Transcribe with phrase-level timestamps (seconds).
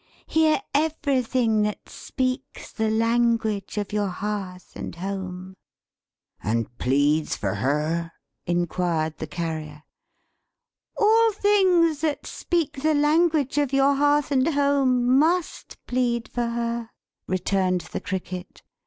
[0.25, 5.53] Hear everything that speaks the language of your hearth and home!"
[6.43, 8.11] "And pleads for her?"
[8.47, 9.83] enquired the Carrier.
[10.97, 16.89] "All things that speak the language of your hearth and home, must plead for her!"
[17.27, 18.63] returned the Cricket.